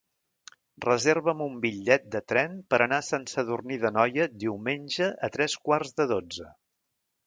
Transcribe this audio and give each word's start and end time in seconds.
Reserva'm 0.85 1.43
un 1.47 1.59
bitllet 1.65 2.09
de 2.17 2.23
tren 2.33 2.57
per 2.75 2.81
anar 2.87 3.01
a 3.03 3.07
Sant 3.11 3.29
Sadurní 3.37 3.81
d'Anoia 3.87 4.29
diumenge 4.49 5.15
a 5.31 5.35
tres 5.39 5.61
quarts 5.67 5.99
de 6.03 6.13
dotze. 6.19 6.53